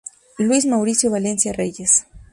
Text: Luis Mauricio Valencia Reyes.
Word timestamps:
Luis 0.39 0.65
Mauricio 0.65 1.11
Valencia 1.11 1.53
Reyes. 1.53 2.07